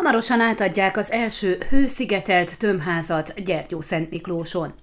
Hamarosan 0.00 0.40
átadják 0.40 0.96
az 0.96 1.10
első 1.10 1.58
hőszigetelt 1.70 2.58
tömbházat 2.58 3.42
Gyergyó 3.44 3.80
Szent 3.80 4.10
Miklóson. 4.10 4.74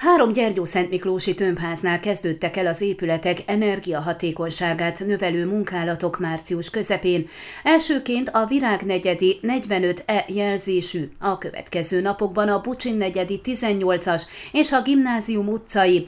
Három 0.00 0.32
Gyergyó 0.32 0.64
Szent 0.64 0.90
Miklósi 0.90 1.34
tömbháznál 1.34 2.00
kezdődtek 2.00 2.56
el 2.56 2.66
az 2.66 2.80
épületek 2.80 3.38
energiahatékonyságát 3.46 5.04
növelő 5.06 5.46
munkálatok 5.46 6.18
március 6.18 6.70
közepén. 6.70 7.28
Elsőként 7.62 8.28
a 8.28 8.46
Virág 8.46 8.82
negyedi 8.82 9.38
45E 9.42 10.24
jelzésű, 10.26 11.10
a 11.20 11.38
következő 11.38 12.00
napokban 12.00 12.48
a 12.48 12.60
Bucsin 12.60 12.96
negyedi 12.96 13.40
18-as 13.44 14.22
és 14.52 14.72
a 14.72 14.82
Gimnázium 14.82 15.48
utcai 15.48 16.06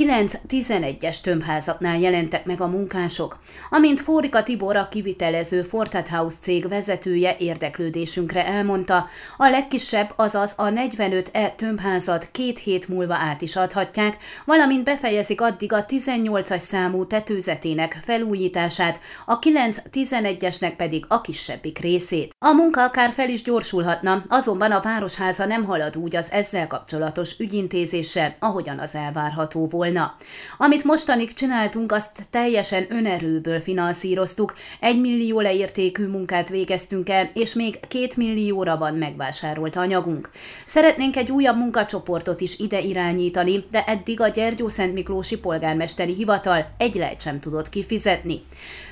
9-11-es 0.00 1.20
tömbházaknál 1.20 1.98
jelentek 1.98 2.44
meg 2.44 2.60
a 2.60 2.66
munkások. 2.66 3.38
Amint 3.70 4.00
Fórika 4.00 4.42
Tibor, 4.42 4.76
a 4.76 4.88
kivitelező 4.88 5.62
Fortat 5.62 6.08
House 6.08 6.36
cég 6.40 6.68
vezetője 6.68 7.36
érdeklődésünkre 7.38 8.46
elmondta, 8.46 9.06
a 9.36 9.48
legkisebb, 9.48 10.12
azaz 10.16 10.54
a 10.56 10.64
45E 10.64 11.54
tömbházat 11.54 12.28
két 12.30 12.58
hét 12.58 12.88
múlva 12.88 13.14
át 13.14 13.42
is 13.42 13.56
adhatják, 13.56 14.16
valamint 14.44 14.84
befejezik 14.84 15.40
addig 15.40 15.72
a 15.72 15.84
18-as 15.84 16.58
számú 16.58 17.06
tetőzetének 17.06 18.00
felújítását, 18.04 19.00
a 19.26 19.38
9-11-esnek 19.38 20.72
pedig 20.76 21.04
a 21.08 21.20
kisebbik 21.20 21.78
részét. 21.78 22.34
A 22.38 22.52
munka 22.52 22.82
akár 22.82 23.12
fel 23.12 23.28
is 23.28 23.42
gyorsulhatna, 23.42 24.24
azonban 24.28 24.72
a 24.72 24.80
Városháza 24.80 25.46
nem 25.46 25.64
halad 25.64 25.96
úgy 25.96 26.16
az 26.16 26.30
ezzel 26.30 26.66
kapcsolatos 26.66 27.38
ügyintézéssel, 27.38 28.32
ahogyan 28.38 28.78
az 28.78 28.94
elvárható 28.94 29.66
volt 29.66 29.88
volna. 29.90 30.14
Amit 30.58 30.84
mostanig 30.84 31.34
csináltunk, 31.34 31.92
azt 31.92 32.10
teljesen 32.30 32.86
önerőből 32.88 33.60
finanszíroztuk, 33.60 34.54
egy 34.80 35.00
millió 35.00 35.40
leértékű 35.40 36.06
munkát 36.06 36.48
végeztünk 36.48 37.08
el, 37.08 37.28
és 37.34 37.54
még 37.54 37.80
két 37.88 38.16
millióra 38.16 38.76
van 38.76 38.94
megvásárolt 38.94 39.76
anyagunk. 39.76 40.30
Szeretnénk 40.64 41.16
egy 41.16 41.30
újabb 41.30 41.56
munkacsoportot 41.56 42.40
is 42.40 42.58
ide 42.58 42.80
irányítani, 42.80 43.64
de 43.70 43.84
eddig 43.84 44.20
a 44.20 44.28
Gyergyó 44.28 44.68
Szent 44.68 44.92
Miklósi 44.92 45.38
polgármesteri 45.38 46.14
hivatal 46.14 46.74
egy 46.78 46.94
lejt 46.94 47.20
sem 47.20 47.40
tudott 47.40 47.68
kifizetni. 47.68 48.42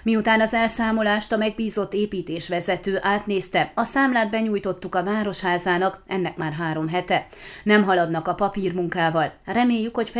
Miután 0.02 0.40
az 0.40 0.54
elszámolást 0.54 1.32
a 1.32 1.36
megbízott 1.36 1.94
építésvezető 1.94 2.98
átnézte, 3.02 3.72
a 3.74 3.84
számlát 3.84 4.30
benyújtottuk 4.30 4.94
a 4.94 5.02
Városházának, 5.02 6.02
ennek 6.06 6.36
már 6.36 6.52
három 6.52 6.88
hete. 6.88 7.26
Nem 7.62 7.82
haladnak 7.82 8.28
a 8.28 8.34
papírmunkával. 8.34 9.32
Reméljük, 9.44 9.94
hogy 9.94 10.10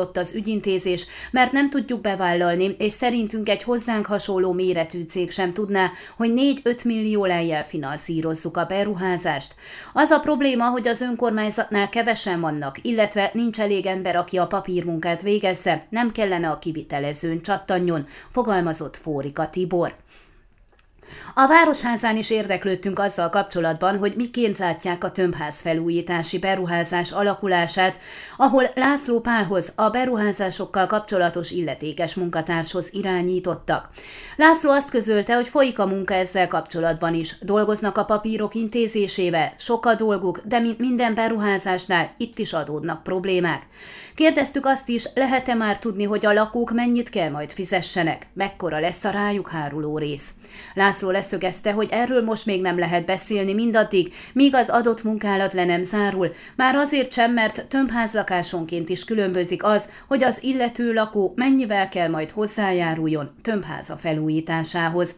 felgyorsulott 0.00 0.16
az 0.16 0.34
ügyintézés, 0.34 1.06
mert 1.30 1.52
nem 1.52 1.70
tudjuk 1.70 2.00
bevállalni, 2.00 2.74
és 2.78 2.92
szerintünk 2.92 3.48
egy 3.48 3.62
hozzánk 3.62 4.06
hasonló 4.06 4.52
méretű 4.52 5.02
cég 5.02 5.30
sem 5.30 5.50
tudná, 5.50 5.90
hogy 6.16 6.32
4-5 6.64 6.84
millió 6.84 7.24
lejjel 7.24 7.64
finanszírozzuk 7.64 8.56
a 8.56 8.64
beruházást. 8.64 9.54
Az 9.92 10.10
a 10.10 10.18
probléma, 10.18 10.68
hogy 10.68 10.88
az 10.88 11.00
önkormányzatnál 11.00 11.88
kevesen 11.88 12.40
vannak, 12.40 12.76
illetve 12.82 13.30
nincs 13.34 13.60
elég 13.60 13.86
ember, 13.86 14.16
aki 14.16 14.38
a 14.38 14.46
papírmunkát 14.46 15.22
végezze, 15.22 15.86
nem 15.90 16.12
kellene 16.12 16.48
a 16.48 16.58
kivitelezőn 16.58 17.40
csattanjon, 17.40 18.06
fogalmazott 18.30 18.96
Fórika 18.96 19.50
Tibor. 19.50 19.94
A 21.34 21.46
Városházán 21.46 22.16
is 22.16 22.30
érdeklődtünk 22.30 22.98
azzal 22.98 23.30
kapcsolatban, 23.30 23.98
hogy 23.98 24.12
miként 24.16 24.58
látják 24.58 25.04
a 25.04 25.10
tömbház 25.10 25.60
felújítási 25.60 26.38
beruházás 26.38 27.10
alakulását, 27.10 27.98
ahol 28.36 28.70
László 28.74 29.20
Pálhoz 29.20 29.72
a 29.76 29.88
beruházásokkal 29.88 30.86
kapcsolatos 30.86 31.50
illetékes 31.50 32.14
munkatárshoz 32.14 32.88
irányítottak. 32.92 33.88
László 34.36 34.70
azt 34.70 34.90
közölte, 34.90 35.34
hogy 35.34 35.48
folyik 35.48 35.78
a 35.78 35.86
munka 35.86 36.14
ezzel 36.14 36.48
kapcsolatban 36.48 37.14
is. 37.14 37.38
Dolgoznak 37.40 37.98
a 37.98 38.04
papírok 38.04 38.54
intézésével, 38.54 39.52
sok 39.58 39.86
a 39.86 39.94
dolguk, 39.94 40.40
de 40.44 40.58
mint 40.58 40.78
minden 40.78 41.14
beruházásnál 41.14 42.14
itt 42.16 42.38
is 42.38 42.52
adódnak 42.52 43.02
problémák. 43.02 43.62
Kérdeztük 44.14 44.66
azt 44.66 44.88
is, 44.88 45.08
lehet-e 45.14 45.54
már 45.54 45.78
tudni, 45.78 46.04
hogy 46.04 46.26
a 46.26 46.32
lakók 46.32 46.72
mennyit 46.72 47.08
kell 47.08 47.30
majd 47.30 47.50
fizessenek, 47.52 48.26
mekkora 48.32 48.78
lesz 48.78 49.04
a 49.04 49.10
rájuk 49.10 49.48
háruló 49.48 49.98
rész. 49.98 50.28
László 50.74 50.99
leszögezte, 51.08 51.72
hogy 51.72 51.88
erről 51.90 52.22
most 52.22 52.46
még 52.46 52.60
nem 52.60 52.78
lehet 52.78 53.06
beszélni 53.06 53.54
mindaddig, 53.54 54.14
míg 54.32 54.54
az 54.54 54.68
adott 54.68 55.02
munkálat 55.02 55.52
le 55.52 55.64
nem 55.64 55.82
zárul, 55.82 56.34
már 56.56 56.74
azért 56.74 57.12
sem, 57.12 57.32
mert 57.32 57.68
tömbházlakásonként 57.68 58.88
is 58.88 59.04
különbözik 59.04 59.64
az, 59.64 59.88
hogy 60.08 60.24
az 60.24 60.42
illető 60.42 60.92
lakó 60.92 61.32
mennyivel 61.36 61.88
kell 61.88 62.08
majd 62.08 62.30
hozzájáruljon 62.30 63.30
tömbháza 63.42 63.96
felújításához. 63.96 65.16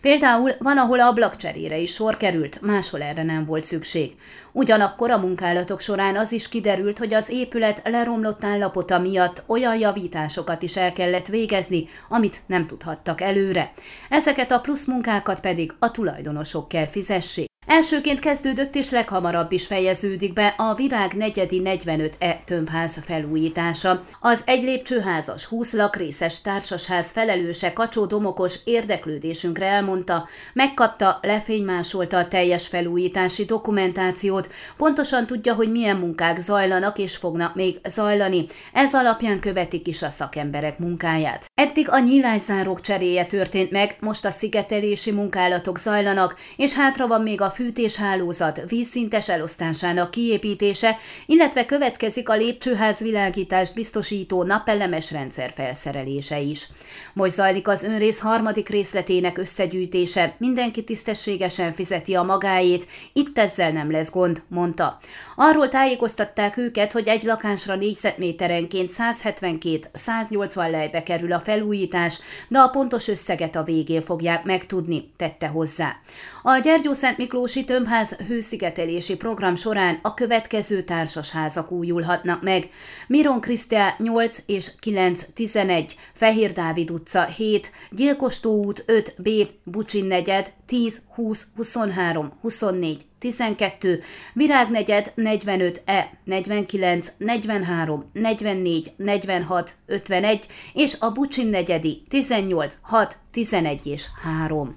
Például 0.00 0.50
van, 0.58 0.78
ahol 0.78 1.00
ablakcserére 1.00 1.78
is 1.78 1.92
sor 1.92 2.16
került, 2.16 2.60
máshol 2.62 3.02
erre 3.02 3.22
nem 3.22 3.44
volt 3.44 3.64
szükség. 3.64 4.16
Ugyanakkor 4.52 5.10
a 5.10 5.18
munkálatok 5.18 5.80
során 5.80 6.16
az 6.16 6.32
is 6.32 6.48
kiderült, 6.48 6.98
hogy 6.98 7.14
az 7.14 7.30
épület 7.30 7.80
leromlott 7.84 8.44
állapota 8.44 8.98
miatt 8.98 9.42
olyan 9.46 9.78
javításokat 9.78 10.62
is 10.62 10.76
el 10.76 10.92
kellett 10.92 11.26
végezni, 11.26 11.88
amit 12.08 12.42
nem 12.46 12.66
tudhattak 12.66 13.20
előre. 13.20 13.72
Ezeket 14.08 14.50
a 14.50 14.60
plusz 14.60 14.84
munkákat 15.24 15.40
pedig 15.40 15.74
a 15.78 15.90
tulajdonosok 15.90 16.68
kell 16.68 16.86
fizessék. 16.86 17.53
Elsőként 17.66 18.18
kezdődött 18.18 18.74
és 18.74 18.90
leghamarabb 18.90 19.52
is 19.52 19.66
fejeződik 19.66 20.32
be 20.32 20.54
a 20.56 20.74
Virág 20.74 21.12
negyedi 21.12 21.62
45E 21.64 22.44
tömbház 22.44 22.98
felújítása. 23.04 24.02
Az 24.20 24.42
egy 24.46 24.62
lépcsőházas, 24.62 25.44
20 25.44 25.72
lakrészes 25.72 26.40
társasház 26.40 27.10
felelőse 27.10 27.72
Kacsó 27.72 28.04
Domokos 28.04 28.58
érdeklődésünkre 28.64 29.66
elmondta, 29.66 30.28
megkapta, 30.52 31.18
lefénymásolta 31.22 32.18
a 32.18 32.28
teljes 32.28 32.66
felújítási 32.66 33.44
dokumentációt, 33.44 34.50
pontosan 34.76 35.26
tudja, 35.26 35.54
hogy 35.54 35.70
milyen 35.70 35.96
munkák 35.96 36.38
zajlanak 36.38 36.98
és 36.98 37.16
fognak 37.16 37.54
még 37.54 37.80
zajlani. 37.88 38.46
Ez 38.72 38.94
alapján 38.94 39.40
követik 39.40 39.86
is 39.86 40.02
a 40.02 40.10
szakemberek 40.10 40.78
munkáját. 40.78 41.46
Eddig 41.54 41.90
a 41.90 41.98
nyílászárók 41.98 42.80
cseréje 42.80 43.24
történt 43.24 43.70
meg, 43.70 43.96
most 44.00 44.24
a 44.24 44.30
szigetelési 44.30 45.10
munkálatok 45.10 45.78
zajlanak, 45.78 46.36
és 46.56 46.72
hátra 46.72 47.06
van 47.06 47.22
még 47.22 47.40
a 47.40 47.52
fűtéshálózat 47.54 48.60
vízszintes 48.68 49.28
elosztásának 49.28 50.10
kiépítése, 50.10 50.96
illetve 51.26 51.64
következik 51.64 52.28
a 52.28 52.36
lépcsőház 52.36 53.00
világítást 53.00 53.74
biztosító 53.74 54.42
napelemes 54.42 55.10
rendszer 55.10 55.50
felszerelése 55.54 56.40
is. 56.40 56.68
Most 57.12 57.34
zajlik 57.34 57.68
az 57.68 57.84
önrész 57.84 58.20
harmadik 58.20 58.68
részletének 58.68 59.38
összegyűjtése, 59.38 60.34
mindenki 60.38 60.84
tisztességesen 60.84 61.72
fizeti 61.72 62.14
a 62.14 62.22
magáét, 62.22 62.86
itt 63.12 63.38
ezzel 63.38 63.70
nem 63.70 63.90
lesz 63.90 64.10
gond, 64.10 64.42
mondta. 64.48 64.98
Arról 65.36 65.68
tájékoztatták 65.68 66.56
őket, 66.56 66.92
hogy 66.92 67.08
egy 67.08 67.22
lakásra 67.22 67.76
négyzetméterenként 67.76 68.90
172-180 68.98 70.70
lejbe 70.70 71.02
kerül 71.02 71.32
a 71.32 71.40
felújítás, 71.40 72.18
de 72.48 72.58
a 72.58 72.68
pontos 72.68 73.08
összeget 73.08 73.56
a 73.56 73.62
végén 73.62 74.02
fogják 74.02 74.44
megtudni, 74.44 75.10
tette 75.16 75.46
hozzá. 75.46 75.96
A 76.42 76.58
Gyergyó 76.58 76.92
Szent 76.92 77.18
Miklós 77.18 77.43
Miklósi 77.44 77.64
Tömbház 77.64 78.16
hőszigetelési 78.26 79.16
program 79.16 79.54
során 79.54 79.98
a 80.02 80.14
következő 80.14 80.82
társasházak 80.82 81.70
újulhatnak 81.70 82.42
meg. 82.42 82.68
Miron 83.06 83.40
Krisztia 83.40 83.94
8 83.98 84.42
és 84.46 84.70
9 84.78 85.26
11, 85.34 85.96
Fehér 86.12 86.52
Dávid 86.52 86.90
utca 86.90 87.24
7, 87.24 87.72
Gyilkostó 87.90 88.64
út 88.64 88.84
5B, 88.86 89.48
Bucsin 89.64 90.04
negyed 90.04 90.52
10 90.66 91.02
20 91.14 91.46
23 91.56 92.32
24 92.40 93.06
12, 93.18 94.02
Virágnegyed 94.32 95.12
45E 95.16 96.04
49 96.24 97.12
43 97.18 98.10
44 98.12 98.92
46 98.96 99.74
51 99.86 100.48
és 100.72 100.96
a 100.98 101.10
Bucsin 101.10 101.46
negyedi 101.46 102.02
18 102.08 102.78
6 102.82 103.18
11 103.30 103.86
és 103.86 104.06
3. 104.22 104.76